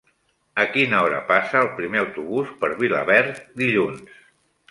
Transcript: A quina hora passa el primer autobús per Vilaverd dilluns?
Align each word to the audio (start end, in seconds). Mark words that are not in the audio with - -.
A 0.61 0.63
quina 0.75 1.01
hora 1.07 1.19
passa 1.31 1.59
el 1.59 1.69
primer 1.81 2.01
autobús 2.03 2.55
per 2.63 2.71
Vilaverd 2.81 3.43
dilluns? 3.63 4.09